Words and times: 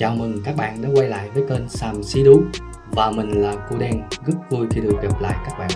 Chào 0.00 0.16
mừng 0.16 0.42
các 0.44 0.56
bạn 0.56 0.82
đã 0.82 0.88
quay 0.94 1.08
lại 1.08 1.30
với 1.30 1.44
kênh 1.48 1.68
Sam 1.68 2.02
Xí 2.02 2.24
Đú. 2.24 2.42
Và 2.92 3.10
mình 3.10 3.30
là 3.30 3.66
Cô 3.70 3.78
Đen, 3.78 4.02
rất 4.26 4.34
vui 4.50 4.66
khi 4.70 4.80
được 4.80 4.96
gặp 5.02 5.20
lại 5.20 5.36
các 5.46 5.58
bạn. 5.58 5.70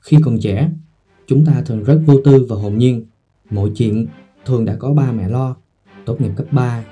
Khi 0.00 0.16
còn 0.24 0.38
trẻ, 0.42 0.70
chúng 1.26 1.44
ta 1.46 1.62
thường 1.66 1.84
rất 1.84 2.00
vô 2.06 2.14
tư 2.24 2.46
và 2.48 2.56
hồn 2.56 2.78
nhiên. 2.78 3.06
Mọi 3.50 3.70
chuyện 3.74 4.06
thường 4.44 4.64
đã 4.64 4.76
có 4.78 4.92
ba 4.92 5.12
mẹ 5.12 5.28
lo. 5.28 5.56
Tốt 6.04 6.20
nghiệp 6.20 6.32
cấp 6.36 6.46
3, 6.50 6.84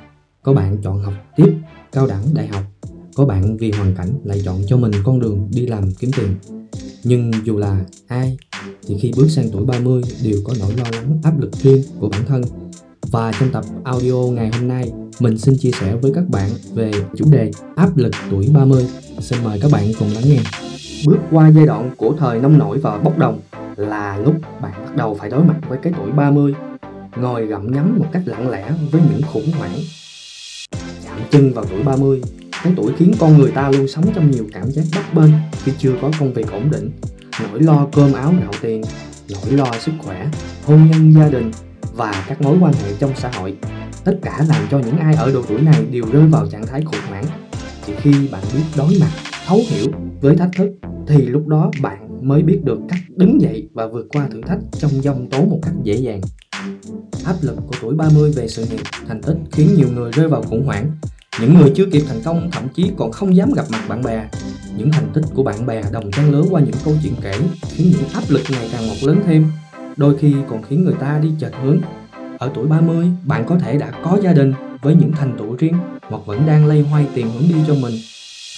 có 0.43 0.53
bạn 0.53 0.77
chọn 0.83 1.03
học 1.03 1.15
tiếp 1.37 1.55
cao 1.93 2.07
đẳng 2.07 2.35
đại 2.35 2.47
học 2.47 2.63
có 3.15 3.25
bạn 3.25 3.57
vì 3.57 3.71
hoàn 3.71 3.95
cảnh 3.95 4.09
lại 4.25 4.43
chọn 4.45 4.63
cho 4.67 4.77
mình 4.77 4.93
con 5.05 5.21
đường 5.21 5.49
đi 5.51 5.67
làm 5.67 5.93
kiếm 5.93 6.11
tiền. 6.17 6.35
Nhưng 7.05 7.33
dù 7.45 7.59
là 7.59 7.85
ai, 8.07 8.37
thì 8.87 8.97
khi 9.01 9.13
bước 9.17 9.29
sang 9.29 9.51
tuổi 9.53 9.65
30 9.65 10.03
đều 10.25 10.39
có 10.45 10.55
nỗi 10.61 10.73
lo 10.77 10.85
lắng, 10.93 11.21
áp 11.23 11.41
lực 11.41 11.51
riêng 11.63 11.83
của 12.01 12.09
bản 12.09 12.25
thân. 12.27 12.43
Và 13.11 13.33
trong 13.41 13.51
tập 13.53 13.65
audio 13.85 14.15
ngày 14.15 14.51
hôm 14.53 14.69
nay, 14.69 14.93
mình 15.21 15.39
xin 15.39 15.57
chia 15.59 15.71
sẻ 15.81 15.97
với 15.97 16.13
các 16.15 16.29
bạn 16.29 16.51
về 16.75 16.93
chủ 17.17 17.25
đề 17.31 17.51
áp 17.77 17.97
lực 17.97 18.11
tuổi 18.31 18.49
30 18.55 18.87
xin 19.21 19.45
mời 19.45 19.59
các 19.63 19.71
bạn 19.73 19.93
cùng 19.99 20.09
lắng 20.15 20.25
nghe. 20.27 20.39
Bước 21.07 21.19
qua 21.31 21.51
giai 21.51 21.67
đoạn 21.67 21.91
của 21.97 22.15
thời 22.19 22.41
nông 22.41 22.59
nổi 22.59 22.79
và 22.79 22.99
bốc 22.99 23.19
đồng 23.19 23.41
là 23.77 24.19
lúc 24.19 24.35
bạn 24.63 24.73
bắt 24.85 24.97
đầu 24.97 25.15
phải 25.15 25.31
đối 25.31 25.45
mặt 25.45 25.61
với 25.69 25.79
cái 25.83 25.93
tuổi 25.97 26.13
30 26.13 26.55
ngồi 27.17 27.47
gặm 27.47 27.73
nhấm 27.73 27.99
một 27.99 28.07
cách 28.13 28.23
lặng 28.27 28.51
lẽ 28.51 28.73
với 28.91 29.03
những 29.11 29.23
khủng 29.33 29.51
hoảng. 29.59 29.79
Chạm 31.05 31.19
chân 31.31 31.53
vào 31.53 31.65
tuổi 31.65 31.83
30 31.83 32.23
tháng 32.65 32.75
tuổi 32.77 32.93
khiến 32.99 33.13
con 33.19 33.39
người 33.39 33.51
ta 33.51 33.71
luôn 33.71 33.89
sống 33.89 34.05
trong 34.15 34.31
nhiều 34.31 34.47
cảm 34.53 34.71
giác 34.71 34.83
bất 34.95 35.15
bên 35.15 35.33
khi 35.65 35.73
chưa 35.79 35.93
có 36.03 36.11
công 36.21 36.33
việc 36.33 36.53
ổn 36.53 36.71
định. 36.71 36.91
Nỗi 37.43 37.63
lo 37.63 37.89
cơm 37.93 38.13
áo 38.13 38.35
gạo 38.41 38.53
tiền 38.63 38.83
nỗi 39.29 39.53
lo 39.53 39.73
sức 39.81 39.93
khỏe 39.99 40.31
hôn 40.65 40.91
nhân 40.91 41.15
gia 41.15 41.29
đình 41.29 41.51
và 41.95 42.25
các 42.29 42.43
mối 42.43 42.59
quan 42.61 42.73
hệ 42.73 42.93
trong 42.99 43.11
xã 43.17 43.31
hội 43.31 43.57
tất 44.05 44.19
cả 44.23 44.45
làm 44.49 44.63
cho 44.71 44.79
những 44.79 44.99
ai 44.99 45.15
ở 45.15 45.33
độ 45.33 45.43
tuổi 45.49 45.61
này 45.61 45.85
đều 45.91 46.05
rơi 46.13 46.27
vào 46.27 46.47
trạng 46.47 46.67
thái 46.67 46.83
khủng 46.85 47.01
hoảng. 47.09 47.25
Chỉ 47.87 47.93
khi 47.97 48.29
bạn 48.33 48.43
biết 48.55 48.63
đối 48.77 48.99
mặt 49.01 49.11
thấu 49.47 49.61
hiểu 49.69 49.87
với 50.21 50.37
thách 50.37 50.51
thức 50.57 50.71
thì 51.07 51.27
lúc 51.27 51.47
đó 51.47 51.71
bạn 51.83 52.29
mới 52.29 52.43
biết 52.43 52.61
được 52.65 52.79
cách 52.89 53.01
đứng 53.17 53.41
dậy 53.41 53.69
và 53.73 53.87
vượt 53.87 54.07
qua 54.13 54.29
thử 54.33 54.41
thách 54.47 54.59
trong 54.73 54.91
dòng 55.03 55.31
tố 55.31 55.45
một 55.45 55.59
cách 55.63 55.75
dễ 55.83 55.95
dàng. 55.95 56.21
Áp 57.25 57.37
lực 57.41 57.57
của 57.67 57.75
tuổi 57.83 57.95
30 57.95 58.33
về 58.37 58.49
sự 58.49 58.65
nghiệp, 58.71 58.83
thành 59.09 59.23
tích 59.23 59.37
khiến 59.53 59.69
nhiều 59.77 59.89
người 59.95 60.11
rơi 60.13 60.29
vào 60.29 60.43
khủng 60.43 60.67
hoảng. 60.67 60.91
Những 61.41 61.59
người 61.59 61.73
chưa 61.75 61.87
kịp 61.87 62.03
thành 62.09 62.21
công 62.25 62.51
thậm 62.51 62.69
chí 62.69 62.91
còn 62.97 63.13
không 63.13 63.37
dám 63.37 63.53
gặp 63.53 63.65
mặt 63.69 63.85
bạn 63.89 64.03
bè. 64.03 64.29
Những 64.77 64.93
thành 64.93 65.11
tích 65.15 65.25
của 65.35 65.43
bạn 65.43 65.67
bè 65.67 65.83
đồng 65.93 66.11
trang 66.11 66.31
lứa 66.31 66.43
qua 66.51 66.61
những 66.61 66.75
câu 66.85 66.95
chuyện 67.03 67.15
kể 67.23 67.33
khiến 67.63 67.93
những 67.99 68.09
áp 68.15 68.23
lực 68.29 68.43
ngày 68.51 68.69
càng 68.73 68.89
một 68.89 68.95
lớn 69.03 69.21
thêm. 69.27 69.47
Đôi 69.97 70.19
khi 70.19 70.35
còn 70.49 70.63
khiến 70.63 70.85
người 70.85 70.95
ta 71.01 71.19
đi 71.23 71.29
chệch 71.41 71.53
hướng. 71.63 71.79
Ở 72.39 72.51
tuổi 72.55 72.67
30, 72.67 73.07
bạn 73.25 73.45
có 73.47 73.59
thể 73.59 73.79
đã 73.79 73.91
có 74.05 74.19
gia 74.23 74.33
đình 74.33 74.53
với 74.83 74.95
những 74.95 75.13
thành 75.13 75.37
tựu 75.39 75.57
riêng 75.57 75.75
hoặc 76.09 76.27
vẫn 76.27 76.47
đang 76.47 76.67
lây 76.67 76.81
hoay 76.81 77.07
tìm 77.15 77.31
hướng 77.31 77.49
đi 77.49 77.55
cho 77.67 77.75
mình. 77.75 77.95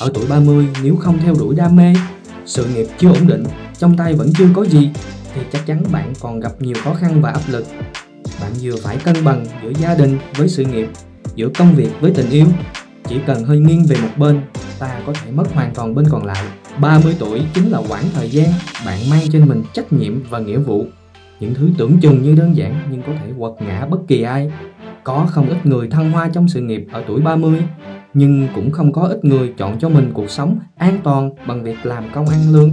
Ở 0.00 0.10
tuổi 0.14 0.24
30, 0.28 0.68
nếu 0.82 0.96
không 0.96 1.18
theo 1.18 1.34
đuổi 1.38 1.54
đam 1.54 1.76
mê, 1.76 1.94
sự 2.46 2.66
nghiệp 2.74 2.86
chưa 2.98 3.08
ổn 3.08 3.26
định, 3.26 3.44
trong 3.78 3.96
tay 3.96 4.14
vẫn 4.14 4.30
chưa 4.38 4.48
có 4.54 4.64
gì 4.64 4.90
thì 5.34 5.40
chắc 5.52 5.66
chắn 5.66 5.84
bạn 5.92 6.12
còn 6.20 6.40
gặp 6.40 6.52
nhiều 6.60 6.74
khó 6.84 6.94
khăn 6.94 7.22
và 7.22 7.30
áp 7.30 7.42
lực 7.48 7.66
bạn 8.40 8.52
vừa 8.62 8.76
phải 8.76 8.96
cân 8.96 9.24
bằng 9.24 9.46
giữa 9.62 9.72
gia 9.80 9.94
đình 9.94 10.18
với 10.36 10.48
sự 10.48 10.64
nghiệp 10.64 10.88
giữa 11.34 11.48
công 11.58 11.74
việc 11.74 11.90
với 12.00 12.12
tình 12.14 12.30
yêu. 12.30 12.46
Chỉ 13.08 13.16
cần 13.26 13.44
hơi 13.44 13.58
nghiêng 13.58 13.86
về 13.86 13.96
một 14.02 14.08
bên, 14.16 14.40
ta 14.78 15.00
có 15.06 15.12
thể 15.12 15.30
mất 15.30 15.52
hoàn 15.54 15.74
toàn 15.74 15.94
bên 15.94 16.04
còn 16.10 16.24
lại. 16.24 16.44
30 16.80 17.16
tuổi 17.18 17.42
chính 17.54 17.70
là 17.70 17.82
quãng 17.88 18.04
thời 18.14 18.30
gian 18.30 18.48
bạn 18.86 19.10
mang 19.10 19.22
trên 19.32 19.48
mình 19.48 19.62
trách 19.72 19.92
nhiệm 19.92 20.22
và 20.30 20.38
nghĩa 20.38 20.58
vụ. 20.58 20.86
Những 21.40 21.54
thứ 21.54 21.70
tưởng 21.78 21.98
chừng 22.00 22.22
như 22.22 22.34
đơn 22.34 22.56
giản 22.56 22.80
nhưng 22.90 23.02
có 23.02 23.12
thể 23.20 23.32
quật 23.38 23.52
ngã 23.60 23.86
bất 23.86 23.98
kỳ 24.08 24.22
ai. 24.22 24.50
Có 25.04 25.26
không 25.30 25.48
ít 25.48 25.66
người 25.66 25.88
thăng 25.88 26.12
hoa 26.12 26.28
trong 26.28 26.48
sự 26.48 26.60
nghiệp 26.60 26.86
ở 26.92 27.04
tuổi 27.08 27.20
30 27.20 27.62
nhưng 28.14 28.48
cũng 28.54 28.70
không 28.70 28.92
có 28.92 29.02
ít 29.02 29.24
người 29.24 29.52
chọn 29.58 29.78
cho 29.78 29.88
mình 29.88 30.10
cuộc 30.14 30.30
sống 30.30 30.58
an 30.76 30.98
toàn 31.04 31.30
bằng 31.46 31.62
việc 31.62 31.76
làm 31.82 32.04
công 32.14 32.28
ăn 32.28 32.52
lương. 32.52 32.70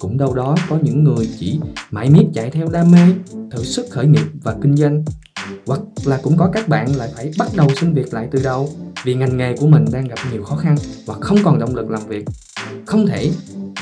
Cũng 0.00 0.18
đâu 0.18 0.34
đó 0.34 0.56
có 0.68 0.78
những 0.82 1.04
người 1.04 1.28
chỉ 1.38 1.60
mãi 1.90 2.10
miết 2.10 2.24
chạy 2.34 2.50
theo 2.50 2.68
đam 2.72 2.90
mê, 2.90 3.14
thử 3.50 3.64
sức 3.64 3.86
khởi 3.90 4.06
nghiệp 4.06 4.26
và 4.42 4.56
kinh 4.62 4.76
doanh 4.76 5.04
hoặc 5.66 5.80
là 6.04 6.20
cũng 6.22 6.36
có 6.36 6.50
các 6.52 6.68
bạn 6.68 6.96
lại 6.96 7.08
phải 7.16 7.30
bắt 7.38 7.48
đầu 7.56 7.68
xin 7.80 7.94
việc 7.94 8.14
lại 8.14 8.28
từ 8.30 8.40
đầu 8.44 8.70
vì 9.04 9.14
ngành 9.14 9.36
nghề 9.36 9.56
của 9.56 9.66
mình 9.66 9.84
đang 9.92 10.08
gặp 10.08 10.18
nhiều 10.32 10.44
khó 10.44 10.56
khăn 10.56 10.76
và 11.06 11.14
không 11.20 11.38
còn 11.44 11.58
động 11.58 11.76
lực 11.76 11.90
làm 11.90 12.02
việc. 12.08 12.24
Không 12.86 13.06
thể 13.06 13.30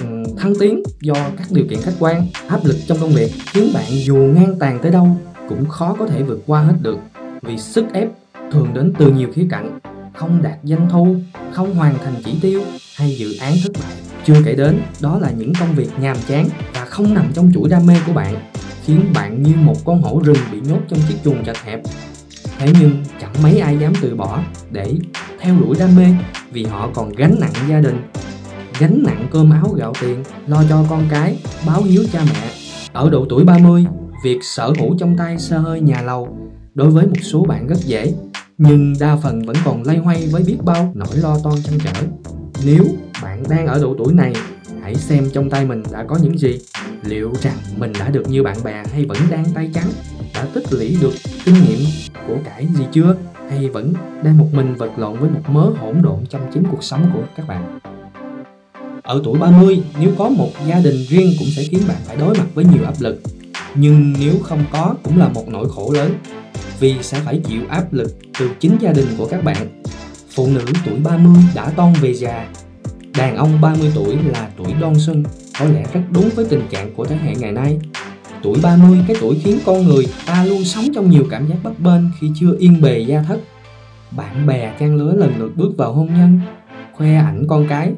um, 0.01 0.37
thăng 0.37 0.55
tiến 0.61 0.83
do 1.01 1.15
các 1.15 1.47
điều 1.51 1.65
kiện 1.71 1.83
khách 1.83 1.95
quan 1.99 2.27
áp 2.49 2.61
lực 2.65 2.77
trong 2.87 2.99
công 3.01 3.13
việc 3.13 3.33
khiến 3.53 3.71
bạn 3.75 3.87
dù 3.89 4.17
ngang 4.17 4.59
tàn 4.59 4.79
tới 4.83 4.93
đâu 4.93 5.09
cũng 5.49 5.69
khó 5.69 5.97
có 5.99 6.07
thể 6.07 6.23
vượt 6.23 6.41
qua 6.47 6.61
hết 6.61 6.75
được. 6.81 6.99
Vì 7.43 7.59
sức 7.59 7.85
ép 7.93 8.09
thường 8.53 8.75
đến 8.75 8.93
từ 8.99 9.13
nhiều 9.13 9.29
khía 9.35 9.47
cạnh 9.51 9.79
không 10.15 10.43
đạt 10.43 10.59
doanh 10.63 10.89
thu 10.91 11.17
không 11.53 11.75
hoàn 11.75 11.99
thành 11.99 12.15
chỉ 12.25 12.39
tiêu 12.43 12.63
hay 12.97 13.17
dự 13.17 13.37
án 13.37 13.55
thất 13.63 13.73
bại. 13.73 13.93
Chưa 14.27 14.43
kể 14.45 14.55
đến 14.55 14.83
đó 15.01 15.19
là 15.19 15.31
những 15.31 15.53
công 15.61 15.75
việc 15.75 15.89
nhàm 16.01 16.17
chán 16.29 16.49
và 16.75 16.85
không 16.85 17.15
nằm 17.15 17.33
trong 17.35 17.51
chuỗi 17.55 17.69
đam 17.69 17.87
mê 17.87 17.95
của 18.07 18.13
bạn 18.13 18.35
khiến 18.84 19.12
bạn 19.15 19.43
như 19.43 19.55
một 19.56 19.84
con 19.84 20.03
hổ 20.03 20.21
rừng 20.25 20.37
bị 20.53 20.61
nhốt 20.61 20.78
trong 20.89 20.99
chiếc 21.09 21.15
chuồng 21.25 21.45
chật 21.45 21.56
hẹp. 21.65 21.81
Thế 22.59 22.72
nhưng 22.81 23.05
chẳng 23.21 23.33
mấy 23.43 23.59
ai 23.59 23.78
dám 23.78 23.93
từ 24.03 24.15
bỏ 24.15 24.41
để 24.71 24.95
theo 25.41 25.55
đuổi 25.61 25.77
đam 25.78 25.97
mê 25.97 26.06
vì 26.53 26.65
họ 26.65 26.91
còn 26.94 27.12
gánh 27.17 27.37
nặng 27.41 27.53
gia 27.69 27.81
đình, 27.81 28.00
gánh 28.81 29.03
nặng 29.06 29.27
cơm 29.31 29.50
áo 29.50 29.69
gạo 29.77 29.93
tiền, 30.00 30.25
lo 30.47 30.62
cho 30.69 30.84
con 30.91 31.03
cái, 31.11 31.39
báo 31.67 31.83
hiếu 31.83 32.05
cha 32.12 32.25
mẹ. 32.25 32.50
Ở 32.93 33.11
độ 33.11 33.27
tuổi 33.28 33.44
30 33.44 33.87
việc 34.25 34.39
sở 34.43 34.73
hữu 34.78 34.97
trong 34.99 35.17
tay 35.17 35.39
xe 35.39 35.56
hơi 35.56 35.81
nhà 35.81 36.03
lầu 36.03 36.39
đối 36.75 36.91
với 36.91 37.06
một 37.06 37.21
số 37.23 37.44
bạn 37.44 37.67
rất 37.67 37.78
dễ, 37.78 38.15
nhưng 38.59 38.94
đa 39.00 39.17
phần 39.17 39.43
vẫn 39.43 39.56
còn 39.65 39.83
lay 39.83 39.97
hoay 39.97 40.27
với 40.27 40.43
biết 40.43 40.56
bao 40.65 40.93
nỗi 40.94 41.17
lo 41.17 41.39
toan 41.44 41.56
chăn 41.62 41.78
trở. 41.84 42.00
Nếu 42.67 42.84
bạn 43.23 43.43
đang 43.49 43.67
ở 43.67 43.78
độ 43.83 43.94
tuổi 43.99 44.15
này 44.15 44.33
hãy 44.84 44.95
xem 44.95 45.31
trong 45.33 45.50
tay 45.50 45.65
mình 45.65 45.83
đã 45.93 46.05
có 46.09 46.19
những 46.22 46.39
gì. 46.39 46.59
Liệu 47.03 47.33
rằng 47.43 47.56
mình 47.77 47.93
đã 47.99 48.11
được 48.11 48.28
như 48.28 48.43
bạn 48.43 48.56
bè 48.65 48.84
hay 48.93 49.05
vẫn 49.05 49.19
đang 49.31 49.45
tay 49.55 49.71
trắng? 49.75 49.89
Đã 50.34 50.47
tích 50.55 50.72
lũy 50.72 50.97
được 51.00 51.12
kinh 51.45 51.55
nghiệm 51.55 51.78
của 52.28 52.37
cải 52.45 52.67
gì 52.67 52.84
chưa? 52.93 53.17
Hay 53.50 53.69
vẫn 53.69 53.93
đang 54.23 54.39
một 54.39 54.49
mình 54.53 54.75
vật 54.75 54.91
lộn 54.97 55.19
với 55.19 55.31
một 55.31 55.41
mớ 55.49 55.71
hỗn 55.81 56.03
độn 56.03 56.27
trong 56.28 56.50
chính 56.55 56.65
cuộc 56.71 56.84
sống 56.84 57.11
của 57.15 57.23
các 57.37 57.49
bạn? 57.49 57.78
Ở 59.03 59.21
tuổi 59.25 59.39
30 59.39 59.83
nếu 60.00 60.11
có 60.19 60.28
một 60.28 60.50
gia 60.67 60.81
đình 60.81 61.05
riêng 61.09 61.33
cũng 61.39 61.49
sẽ 61.56 61.62
khiến 61.62 61.81
bạn 61.89 61.99
phải 62.05 62.17
đối 62.17 62.39
mặt 62.39 62.47
với 62.55 62.65
nhiều 62.65 62.84
áp 62.84 62.94
lực. 62.99 63.21
Nhưng 63.75 64.15
nếu 64.21 64.34
không 64.43 64.65
có 64.73 64.94
cũng 65.03 65.19
là 65.19 65.28
một 65.28 65.49
nỗi 65.49 65.69
khổ 65.69 65.93
lớn, 65.93 66.15
vì 66.81 66.94
sẽ 67.03 67.21
phải 67.25 67.41
chịu 67.44 67.62
áp 67.69 67.93
lực 67.93 68.17
từ 68.39 68.50
chính 68.61 68.77
gia 68.81 68.93
đình 68.93 69.06
của 69.19 69.27
các 69.27 69.44
bạn. 69.44 69.83
Phụ 70.31 70.47
nữ 70.47 70.65
tuổi 70.84 70.99
30 71.05 71.43
đã 71.55 71.71
toan 71.71 71.93
về 71.93 72.15
già 72.15 72.49
đàn 73.19 73.37
ông 73.37 73.61
30 73.61 73.93
tuổi 73.95 74.17
là 74.33 74.49
tuổi 74.57 74.73
đoan 74.81 74.95
xuân 74.99 75.23
có 75.59 75.65
lẽ 75.65 75.85
rất 75.93 76.01
đúng 76.11 76.29
với 76.35 76.45
tình 76.45 76.63
trạng 76.71 76.95
của 76.95 77.05
thế 77.05 77.17
hệ 77.17 77.35
ngày 77.35 77.53
nay. 77.53 77.79
Tuổi 78.43 78.59
30 78.63 78.99
cái 79.09 79.17
tuổi 79.21 79.41
khiến 79.45 79.59
con 79.67 79.85
người 79.85 80.07
ta 80.27 80.45
luôn 80.45 80.65
sống 80.65 80.85
trong 80.95 81.11
nhiều 81.11 81.25
cảm 81.31 81.49
giác 81.49 81.57
bất 81.63 81.81
bên 81.81 82.11
khi 82.21 82.31
chưa 82.41 82.57
yên 82.59 82.81
bề 82.81 82.99
gia 82.99 83.23
thất. 83.23 83.41
Bạn 84.17 84.47
bè 84.47 84.75
trang 84.81 84.97
lứa 84.97 85.15
lần 85.15 85.33
lượt 85.39 85.57
bước 85.57 85.71
vào 85.77 85.93
hôn 85.93 86.07
nhân 86.07 86.41
khoe 86.93 87.17
ảnh 87.17 87.47
con 87.49 87.67
cái. 87.69 87.93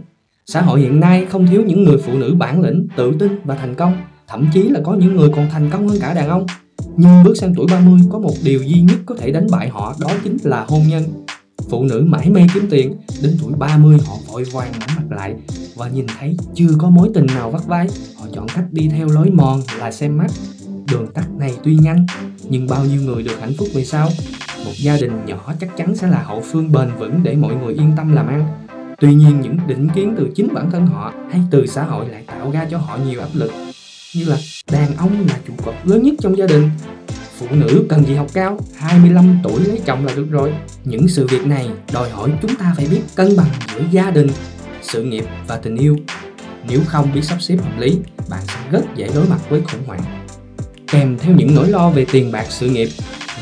Xã 0.47 0.62
hội 0.62 0.81
hiện 0.81 1.00
nay 1.00 1.26
không 1.31 1.47
thiếu 1.47 1.62
những 1.66 1.84
người 1.84 1.99
phụ 1.99 2.12
nữ 2.19 2.34
bản 2.38 2.62
lĩnh 2.62 2.88
tự 2.97 3.12
tin 3.19 3.41
và 3.44 3.55
thành 3.55 3.75
công 3.75 3.97
thậm 4.28 4.47
chí 4.53 4.62
là 4.62 4.81
có 4.84 4.94
những 4.94 5.16
người 5.16 5.28
còn 5.37 5.49
thành 5.50 5.71
công 5.71 5.88
hơn 5.88 5.99
cả 6.00 6.15
đàn 6.15 6.28
ông. 6.28 6.47
Nhưng 6.97 7.25
bước 7.25 7.34
sang 7.37 7.55
tuổi 7.56 7.66
30 7.71 8.00
có 8.12 8.19
một 8.19 8.34
điều 8.44 8.62
duy 8.62 8.81
nhất 8.81 8.97
có 9.06 9.15
thể 9.19 9.31
đánh 9.31 9.47
bại 9.50 9.69
họ 9.69 9.94
đó 10.00 10.09
chính 10.25 10.37
là 10.43 10.65
hôn 10.69 10.82
nhân. 10.88 11.03
Phụ 11.71 11.84
nữ 11.84 12.05
mãi 12.06 12.31
mê 12.31 12.47
kiếm 12.55 12.66
tiền, 12.71 12.94
đến 13.22 13.37
tuổi 13.43 13.53
30 13.59 13.99
họ 14.06 14.14
vội 14.26 14.44
vàng 14.44 14.73
ngẩng 14.73 14.95
mặt 15.11 15.17
lại 15.17 15.35
và 15.75 15.88
nhìn 15.88 16.06
thấy 16.19 16.37
chưa 16.55 16.69
có 16.79 16.91
mối 16.91 17.11
tình 17.14 17.26
nào 17.26 17.50
vắt 17.50 17.67
vai, 17.67 17.88
họ 18.19 18.26
chọn 18.32 18.47
cách 18.55 18.64
đi 18.70 18.88
theo 18.88 19.08
lối 19.08 19.31
mòn 19.31 19.62
là 19.79 19.93
xem 19.93 20.19
mắt. 20.19 20.31
Đường 20.93 21.06
tắt 21.14 21.26
này 21.38 21.56
tuy 21.64 21.76
nhanh, 21.76 22.06
nhưng 22.49 22.67
bao 22.67 22.85
nhiêu 22.85 23.03
người 23.03 23.23
được 23.23 23.41
hạnh 23.41 23.53
phúc 23.58 23.69
về 23.75 23.85
sau? 23.85 24.08
Một 24.64 24.73
gia 24.76 24.97
đình 24.97 25.26
nhỏ 25.26 25.53
chắc 25.61 25.76
chắn 25.76 25.97
sẽ 25.97 26.08
là 26.08 26.23
hậu 26.23 26.41
phương 26.41 26.73
bền 26.73 26.88
vững 26.99 27.20
để 27.23 27.37
mọi 27.37 27.55
người 27.55 27.75
yên 27.75 27.93
tâm 27.97 28.12
làm 28.12 28.26
ăn. 28.26 28.67
Tuy 29.00 29.14
nhiên 29.14 29.41
những 29.41 29.58
định 29.67 29.88
kiến 29.94 30.14
từ 30.19 30.29
chính 30.35 30.55
bản 30.55 30.70
thân 30.70 30.87
họ 30.87 31.12
hay 31.31 31.41
từ 31.50 31.67
xã 31.67 31.85
hội 31.85 32.09
lại 32.09 32.25
tạo 32.26 32.50
ra 32.50 32.67
cho 32.70 32.79
họ 32.79 32.99
nhiều 33.06 33.20
áp 33.20 33.29
lực 33.32 33.50
như 34.17 34.25
là 34.25 34.37
đàn 34.73 34.97
ông 34.97 35.26
là 35.29 35.38
trụ 35.49 35.55
cột 35.64 35.75
lớn 35.85 36.02
nhất 36.02 36.14
trong 36.20 36.38
gia 36.38 36.47
đình 36.47 36.70
phụ 37.38 37.47
nữ 37.50 37.87
cần 37.88 38.05
gì 38.05 38.14
học 38.14 38.26
cao 38.32 38.59
25 38.76 39.38
tuổi 39.44 39.61
lấy 39.64 39.81
chồng 39.85 40.06
là 40.06 40.12
được 40.17 40.31
rồi 40.31 40.55
những 40.85 41.09
sự 41.09 41.26
việc 41.26 41.47
này 41.47 41.69
đòi 41.93 42.11
hỏi 42.11 42.32
chúng 42.43 42.56
ta 42.56 42.75
phải 42.76 42.87
biết 42.91 43.00
cân 43.14 43.37
bằng 43.37 43.49
giữa 43.75 43.85
gia 43.91 44.11
đình 44.11 44.26
sự 44.93 45.03
nghiệp 45.03 45.25
và 45.47 45.56
tình 45.56 45.77
yêu 45.77 45.97
nếu 46.69 46.81
không 46.87 47.12
biết 47.15 47.25
sắp 47.25 47.43
xếp 47.43 47.56
hợp 47.56 47.79
lý 47.79 47.99
bạn 48.31 48.43
sẽ 48.47 48.71
rất 48.71 48.85
dễ 48.97 49.09
đối 49.15 49.27
mặt 49.27 49.38
với 49.49 49.61
khủng 49.61 49.85
hoảng 49.87 50.27
kèm 50.87 51.19
theo 51.19 51.35
những 51.37 51.55
nỗi 51.55 51.69
lo 51.69 51.91
về 51.91 52.06
tiền 52.12 52.33
bạc 52.33 52.47
sự 52.49 52.71
nghiệp 52.71 52.88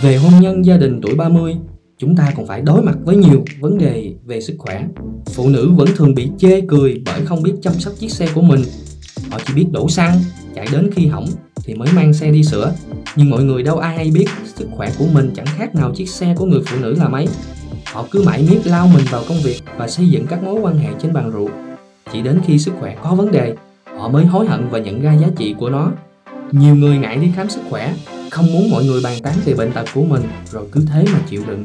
về 0.03 0.17
hôn 0.17 0.33
nhân 0.41 0.65
gia 0.65 0.77
đình 0.77 1.01
tuổi 1.03 1.15
30 1.15 1.57
chúng 1.99 2.17
ta 2.17 2.33
còn 2.37 2.47
phải 2.47 2.61
đối 2.61 2.83
mặt 2.83 2.95
với 3.05 3.17
nhiều 3.17 3.45
vấn 3.61 3.79
đề 3.79 4.15
về 4.25 4.41
sức 4.41 4.55
khỏe. 4.59 4.85
Phụ 5.35 5.49
nữ 5.49 5.71
vẫn 5.77 5.89
thường 5.97 6.15
bị 6.15 6.31
chê 6.39 6.61
cười 6.69 7.03
bởi 7.05 7.27
không 7.27 7.43
biết 7.43 7.53
chăm 7.63 7.73
sóc 7.73 7.93
chiếc 7.99 8.11
xe 8.11 8.27
của 8.35 8.43
mình. 8.43 8.63
Họ 9.31 9.39
chỉ 9.47 9.55
biết 9.55 9.67
đổ 9.73 9.89
xăng, 9.89 10.21
chạy 10.55 10.67
đến 10.73 10.91
khi 10.95 11.07
hỏng 11.07 11.27
thì 11.65 11.75
mới 11.75 11.89
mang 11.93 12.13
xe 12.13 12.31
đi 12.31 12.45
sửa. 12.45 12.75
Nhưng 13.17 13.31
mọi 13.31 13.45
người 13.45 13.63
đâu 13.63 13.79
ai 13.79 13.97
hay 13.97 14.11
biết 14.11 14.27
sức 14.55 14.69
khỏe 14.77 14.91
của 14.99 15.07
mình 15.13 15.31
chẳng 15.37 15.47
khác 15.47 15.75
nào 15.75 15.93
chiếc 15.95 16.09
xe 16.09 16.35
của 16.39 16.47
người 16.47 16.61
phụ 16.67 16.77
nữ 16.81 16.95
là 16.99 17.09
mấy. 17.09 17.29
Họ 17.95 18.07
cứ 18.11 18.23
mãi 18.27 18.47
miết 18.51 18.61
lao 18.65 18.89
mình 18.95 19.05
vào 19.11 19.23
công 19.29 19.39
việc 19.45 19.61
và 19.77 19.89
xây 19.89 20.09
dựng 20.09 20.27
các 20.27 20.43
mối 20.43 20.61
quan 20.61 20.79
hệ 20.79 20.89
trên 21.03 21.13
bàn 21.13 21.31
rượu. 21.31 21.51
Chỉ 22.13 22.23
đến 22.23 22.41
khi 22.47 22.59
sức 22.59 22.73
khỏe 22.81 22.97
có 23.03 23.15
vấn 23.15 23.33
đề, 23.33 23.57
họ 23.97 24.09
mới 24.09 24.25
hối 24.25 24.47
hận 24.47 24.69
và 24.71 24.79
nhận 24.79 25.01
ra 25.01 25.13
giá 25.13 25.27
trị 25.37 25.55
của 25.59 25.71
nó. 25.71 25.93
Nhiều 26.53 26.75
người 26.75 26.99
ngại 26.99 27.17
đi 27.17 27.33
khám 27.37 27.51
sức 27.51 27.61
khỏe 27.71 27.95
không 28.31 28.53
muốn 28.53 28.71
mọi 28.71 28.85
người 28.85 29.01
bàn 29.05 29.19
tán 29.23 29.35
về 29.45 29.55
bệnh 29.55 29.73
tật 29.73 29.85
của 29.95 30.05
mình 30.05 30.23
rồi 30.53 30.69
cứ 30.73 30.87
thế 30.93 31.05
mà 31.13 31.19
chịu 31.29 31.43
đựng 31.47 31.65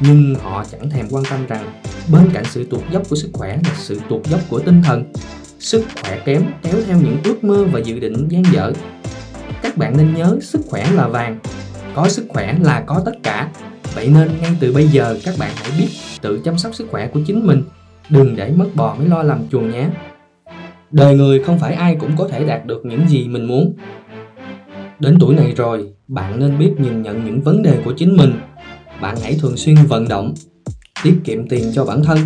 nhưng 0.00 0.34
họ 0.42 0.64
chẳng 0.70 0.90
thèm 0.90 1.06
quan 1.10 1.24
tâm 1.30 1.46
rằng 1.46 1.72
bên 2.12 2.30
cạnh 2.32 2.44
sự 2.50 2.66
tuột 2.70 2.80
dốc 2.92 3.02
của 3.08 3.16
sức 3.16 3.30
khỏe 3.32 3.56
là 3.64 3.74
sự 3.78 4.00
tuột 4.08 4.26
dốc 4.26 4.40
của 4.48 4.58
tinh 4.58 4.82
thần 4.82 5.12
sức 5.58 5.84
khỏe 6.02 6.20
kém 6.24 6.42
kéo 6.62 6.74
theo 6.86 6.96
những 6.96 7.16
ước 7.24 7.44
mơ 7.44 7.64
và 7.72 7.80
dự 7.80 8.00
định 8.00 8.28
gian 8.28 8.42
dở 8.52 8.72
các 9.62 9.76
bạn 9.76 9.96
nên 9.96 10.14
nhớ 10.14 10.38
sức 10.42 10.60
khỏe 10.68 10.92
là 10.92 11.08
vàng 11.08 11.38
có 11.94 12.08
sức 12.08 12.26
khỏe 12.28 12.58
là 12.60 12.84
có 12.86 13.02
tất 13.04 13.14
cả 13.22 13.48
vậy 13.94 14.10
nên 14.14 14.28
ngay 14.42 14.52
từ 14.60 14.72
bây 14.72 14.88
giờ 14.88 15.18
các 15.24 15.34
bạn 15.38 15.52
hãy 15.56 15.70
biết 15.78 15.88
tự 16.20 16.40
chăm 16.44 16.58
sóc 16.58 16.74
sức 16.74 16.88
khỏe 16.90 17.06
của 17.06 17.20
chính 17.26 17.46
mình 17.46 17.62
đừng 18.08 18.36
để 18.36 18.52
mất 18.56 18.68
bò 18.74 18.94
mới 18.94 19.08
lo 19.08 19.22
làm 19.22 19.40
chuồng 19.52 19.70
nhé 19.70 19.88
đời 20.90 21.16
người 21.16 21.42
không 21.42 21.58
phải 21.58 21.74
ai 21.74 21.96
cũng 22.00 22.10
có 22.16 22.28
thể 22.28 22.44
đạt 22.44 22.66
được 22.66 22.86
những 22.86 23.08
gì 23.08 23.28
mình 23.28 23.44
muốn 23.44 23.74
Đến 25.02 25.16
tuổi 25.20 25.34
này 25.34 25.52
rồi, 25.56 25.92
bạn 26.08 26.40
nên 26.40 26.58
biết 26.58 26.72
nhìn 26.78 27.02
nhận 27.02 27.24
những 27.24 27.40
vấn 27.42 27.62
đề 27.62 27.78
của 27.84 27.92
chính 27.92 28.16
mình. 28.16 28.32
Bạn 29.00 29.16
hãy 29.22 29.38
thường 29.40 29.56
xuyên 29.56 29.76
vận 29.88 30.08
động, 30.08 30.34
tiết 31.02 31.14
kiệm 31.24 31.48
tiền 31.48 31.72
cho 31.74 31.84
bản 31.84 32.04
thân. 32.04 32.18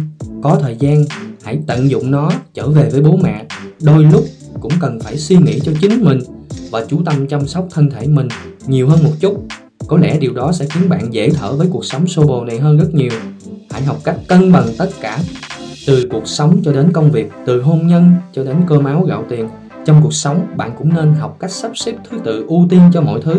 Có 0.43 0.59
thời 0.63 0.77
gian, 0.79 1.05
hãy 1.45 1.59
tận 1.67 1.91
dụng 1.91 2.11
nó 2.11 2.31
trở 2.55 2.69
về 2.69 2.91
với 2.91 3.03
bố 3.03 3.17
mẹ. 3.17 3.45
Đôi 3.83 4.05
lúc 4.05 4.25
cũng 4.61 4.73
cần 4.81 5.01
phải 5.01 5.17
suy 5.17 5.37
nghĩ 5.37 5.61
cho 5.61 5.73
chính 5.81 6.05
mình 6.05 6.19
và 6.71 6.85
chú 6.89 7.03
tâm 7.05 7.27
chăm 7.27 7.47
sóc 7.47 7.69
thân 7.71 7.91
thể 7.91 8.07
mình 8.07 8.29
nhiều 8.67 8.89
hơn 8.89 9.05
một 9.05 9.13
chút. 9.21 9.47
Có 9.89 9.99
lẽ 9.99 10.19
điều 10.19 10.33
đó 10.33 10.53
sẽ 10.53 10.67
khiến 10.67 10.89
bạn 10.89 11.15
dễ 11.15 11.31
thở 11.31 11.53
với 11.53 11.69
cuộc 11.73 11.85
sống 11.85 12.07
xô 12.07 12.23
bồ 12.27 12.45
này 12.45 12.59
hơn 12.59 12.79
rất 12.79 12.95
nhiều. 12.95 13.11
Hãy 13.71 13.83
học 13.83 13.97
cách 14.05 14.17
cân 14.29 14.53
bằng 14.53 14.69
tất 14.79 14.89
cả, 15.01 15.19
từ 15.87 16.09
cuộc 16.11 16.29
sống 16.29 16.61
cho 16.65 16.73
đến 16.73 16.93
công 16.93 17.11
việc, 17.11 17.31
từ 17.47 17.63
hôn 17.63 17.87
nhân 17.87 18.13
cho 18.33 18.45
đến 18.45 18.57
cơm 18.67 18.85
áo 18.85 19.05
gạo 19.09 19.25
tiền. 19.29 19.49
Trong 19.87 20.01
cuộc 20.03 20.15
sống 20.15 20.47
bạn 20.57 20.73
cũng 20.79 20.95
nên 20.95 21.15
học 21.15 21.37
cách 21.41 21.51
sắp 21.51 21.71
xếp 21.75 21.95
thứ 22.11 22.19
tự 22.25 22.45
ưu 22.49 22.67
tiên 22.71 22.81
cho 22.95 23.01
mọi 23.01 23.21
thứ. 23.23 23.37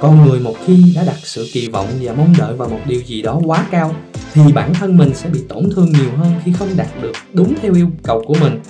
Con 0.00 0.26
người 0.26 0.40
một 0.40 0.54
khi 0.64 0.92
đã 0.96 1.04
đặt 1.04 1.16
sự 1.22 1.48
kỳ 1.52 1.68
vọng 1.68 1.86
và 2.02 2.12
mong 2.12 2.34
đợi 2.38 2.56
vào 2.56 2.68
một 2.68 2.80
điều 2.86 3.00
gì 3.00 3.22
đó 3.22 3.40
quá 3.44 3.66
cao 3.70 3.94
thì 4.32 4.52
bản 4.54 4.74
thân 4.74 4.96
mình 4.96 5.14
sẽ 5.14 5.28
bị 5.28 5.40
tổn 5.48 5.70
thương 5.74 5.92
nhiều 5.92 6.10
hơn 6.16 6.32
khi 6.44 6.52
không 6.52 6.68
đạt 6.76 6.88
được 7.02 7.12
đúng 7.32 7.54
theo 7.62 7.74
yêu 7.74 7.90
cầu 8.02 8.24
của 8.26 8.34
mình. 8.40 8.60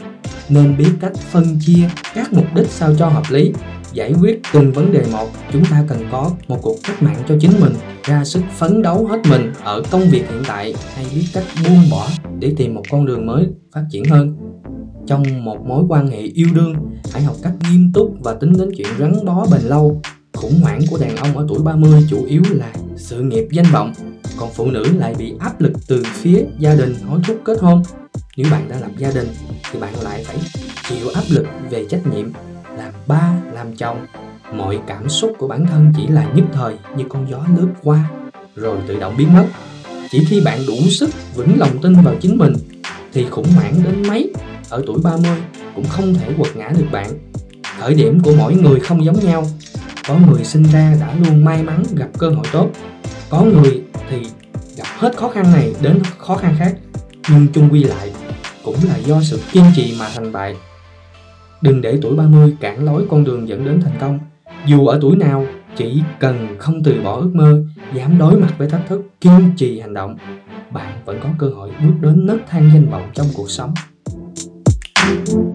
Nên 0.48 0.76
biết 0.76 0.90
cách 1.00 1.12
phân 1.30 1.58
chia 1.66 1.88
các 2.14 2.32
mục 2.32 2.46
đích 2.54 2.66
sao 2.66 2.94
cho 2.98 3.08
hợp 3.08 3.24
lý 3.30 3.52
giải 3.92 4.14
quyết 4.20 4.42
từng 4.52 4.72
vấn 4.72 4.92
đề 4.92 5.04
một 5.12 5.28
chúng 5.52 5.64
ta 5.64 5.84
cần 5.88 5.98
có 6.12 6.30
một 6.48 6.58
cuộc 6.62 6.76
cách 6.82 7.02
mạng 7.02 7.22
cho 7.28 7.34
chính 7.40 7.52
mình 7.60 7.72
ra 8.04 8.24
sức 8.24 8.42
phấn 8.58 8.82
đấu 8.82 9.06
hết 9.06 9.18
mình 9.30 9.52
ở 9.64 9.82
công 9.90 10.02
việc 10.10 10.30
hiện 10.30 10.42
tại 10.46 10.74
hay 10.94 11.06
biết 11.14 11.24
cách 11.32 11.44
buông 11.64 11.90
bỏ 11.90 12.08
để 12.38 12.52
tìm 12.56 12.74
một 12.74 12.82
con 12.90 13.06
đường 13.06 13.26
mới 13.26 13.46
phát 13.72 13.84
triển 13.90 14.04
hơn 14.04 14.50
trong 15.10 15.44
một 15.44 15.66
mối 15.66 15.84
quan 15.88 16.08
hệ 16.08 16.20
yêu 16.20 16.48
đương, 16.54 16.74
hãy 17.12 17.22
học 17.22 17.36
cách 17.42 17.52
nghiêm 17.70 17.90
túc 17.94 18.14
và 18.20 18.34
tính 18.34 18.52
đến 18.58 18.70
chuyện 18.76 18.88
gắn 18.98 19.24
bó 19.24 19.46
bền 19.52 19.60
lâu. 19.62 20.00
Khủng 20.32 20.60
hoảng 20.62 20.80
của 20.90 20.98
đàn 20.98 21.16
ông 21.16 21.38
ở 21.38 21.46
tuổi 21.48 21.58
30 21.58 22.06
chủ 22.10 22.24
yếu 22.24 22.42
là 22.50 22.72
sự 22.96 23.22
nghiệp 23.22 23.46
danh 23.50 23.66
vọng, 23.72 23.92
còn 24.36 24.50
phụ 24.54 24.70
nữ 24.70 24.84
lại 24.98 25.14
bị 25.18 25.34
áp 25.38 25.60
lực 25.60 25.72
từ 25.88 26.02
phía 26.04 26.44
gia 26.58 26.74
đình 26.74 26.94
hối 27.08 27.20
thúc 27.26 27.40
kết 27.44 27.60
hôn. 27.60 27.82
Nếu 28.36 28.46
bạn 28.50 28.68
đã 28.68 28.80
lập 28.80 28.90
gia 28.98 29.10
đình 29.10 29.28
thì 29.72 29.80
bạn 29.80 29.94
lại 30.02 30.24
phải 30.24 30.36
chịu 30.88 31.08
áp 31.14 31.24
lực 31.28 31.46
về 31.70 31.84
trách 31.88 32.06
nhiệm, 32.14 32.32
làm 32.80 32.92
ba, 33.06 33.32
làm 33.52 33.76
chồng. 33.76 34.06
Mọi 34.52 34.78
cảm 34.86 35.08
xúc 35.08 35.32
của 35.38 35.48
bản 35.48 35.66
thân 35.66 35.92
chỉ 35.96 36.06
là 36.06 36.24
nhất 36.34 36.44
thời 36.52 36.74
như 36.96 37.04
con 37.08 37.30
gió 37.30 37.38
lướt 37.56 37.68
qua 37.82 38.04
rồi 38.56 38.78
tự 38.86 39.00
động 39.00 39.14
biến 39.18 39.34
mất. 39.34 39.46
Chỉ 40.10 40.24
khi 40.24 40.40
bạn 40.40 40.58
đủ 40.66 40.76
sức 40.90 41.10
vững 41.34 41.58
lòng 41.58 41.82
tin 41.82 41.94
vào 42.02 42.14
chính 42.20 42.38
mình 42.38 42.52
thì 43.12 43.26
khủng 43.30 43.52
hoảng 43.56 43.74
đến 43.84 44.08
mấy 44.08 44.32
ở 44.68 44.82
tuổi 44.86 44.98
30 45.04 45.30
cũng 45.74 45.84
không 45.88 46.14
thể 46.14 46.32
quật 46.38 46.56
ngã 46.56 46.68
được 46.78 46.86
bạn. 46.92 47.10
Khởi 47.80 47.94
điểm 47.94 48.20
của 48.20 48.32
mỗi 48.38 48.54
người 48.54 48.80
không 48.80 49.04
giống 49.04 49.24
nhau. 49.24 49.46
Có 50.08 50.16
người 50.30 50.44
sinh 50.44 50.62
ra 50.62 50.96
đã 51.00 51.14
luôn 51.14 51.44
may 51.44 51.62
mắn 51.62 51.84
gặp 51.96 52.08
cơ 52.18 52.28
hội 52.28 52.46
tốt. 52.52 52.70
Có 53.30 53.42
người 53.42 53.82
thì 54.10 54.16
gặp 54.76 54.86
hết 54.98 55.16
khó 55.16 55.28
khăn 55.28 55.52
này 55.52 55.72
đến 55.80 56.02
khó 56.18 56.36
khăn 56.36 56.56
khác. 56.58 56.74
Nhưng 57.28 57.46
chung 57.52 57.68
quy 57.72 57.84
lại 57.84 58.12
cũng 58.64 58.76
là 58.88 58.96
do 58.96 59.22
sự 59.22 59.40
kiên 59.52 59.64
trì 59.76 59.96
mà 59.98 60.08
thành 60.14 60.32
bại. 60.32 60.56
Đừng 61.62 61.80
để 61.80 61.98
tuổi 62.02 62.16
30 62.16 62.56
cản 62.60 62.84
lối 62.84 63.06
con 63.10 63.24
đường 63.24 63.48
dẫn 63.48 63.64
đến 63.64 63.80
thành 63.80 63.98
công. 64.00 64.18
Dù 64.66 64.86
ở 64.86 64.98
tuổi 65.02 65.16
nào, 65.16 65.46
chỉ 65.76 66.02
cần 66.18 66.56
không 66.58 66.82
từ 66.82 67.00
bỏ 67.04 67.16
ước 67.16 67.30
mơ, 67.34 67.62
dám 67.94 68.18
đối 68.18 68.40
mặt 68.40 68.54
với 68.58 68.68
thách 68.68 68.88
thức, 68.88 69.02
kiên 69.20 69.52
trì 69.56 69.80
hành 69.80 69.94
động, 69.94 70.16
bạn 70.70 70.92
vẫn 71.04 71.18
có 71.22 71.28
cơ 71.38 71.48
hội 71.48 71.70
bước 71.82 71.94
đến 72.00 72.26
nấc 72.26 72.40
thang 72.48 72.70
danh 72.74 72.90
vọng 72.90 73.10
trong 73.14 73.26
cuộc 73.34 73.50
sống. 73.50 73.74
Thank 75.10 75.28
you. 75.28 75.49